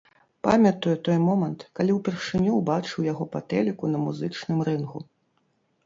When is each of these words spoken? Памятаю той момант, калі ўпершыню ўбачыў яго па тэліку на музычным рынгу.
Памятаю 0.45 0.93
той 1.07 1.19
момант, 1.25 1.65
калі 1.79 1.91
ўпершыню 1.99 2.57
ўбачыў 2.59 2.99
яго 3.11 3.31
па 3.37 3.45
тэліку 3.55 3.83
на 3.95 4.05
музычным 4.09 4.57
рынгу. 4.73 4.99